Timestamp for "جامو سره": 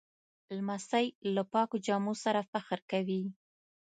1.85-2.41